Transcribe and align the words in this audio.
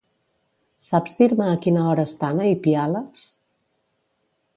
Saps 0.85 1.11
dir-me 1.19 1.49
a 1.51 1.59
quina 1.65 1.83
hora 1.89 2.05
estan 2.11 2.39
a 2.39 2.47
Ipiales? 2.53 3.27